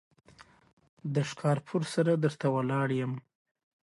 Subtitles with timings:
[1.13, 3.13] د ښکارپورۍ سره در ته ولاړ يم.